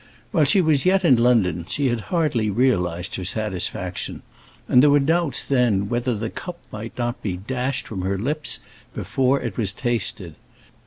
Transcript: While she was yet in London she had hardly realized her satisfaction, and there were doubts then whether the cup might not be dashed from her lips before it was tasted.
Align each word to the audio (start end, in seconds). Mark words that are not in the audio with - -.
While 0.31 0.45
she 0.45 0.61
was 0.61 0.83
yet 0.83 1.05
in 1.05 1.15
London 1.17 1.67
she 1.69 1.89
had 1.89 2.01
hardly 2.09 2.49
realized 2.49 3.17
her 3.17 3.23
satisfaction, 3.23 4.23
and 4.67 4.81
there 4.81 4.89
were 4.89 4.99
doubts 4.99 5.43
then 5.43 5.89
whether 5.89 6.15
the 6.15 6.31
cup 6.31 6.57
might 6.71 6.97
not 6.97 7.21
be 7.21 7.37
dashed 7.37 7.85
from 7.87 8.01
her 8.01 8.17
lips 8.17 8.59
before 8.95 9.39
it 9.41 9.57
was 9.57 9.71
tasted. 9.73 10.33